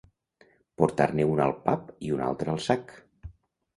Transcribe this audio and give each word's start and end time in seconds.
Portar-ne 0.81 1.27
una 1.33 1.45
al 1.47 1.55
pap 1.67 1.93
i 2.09 2.13
una 2.19 2.27
altra 2.31 2.55
al 2.59 2.67
sac. 2.71 2.97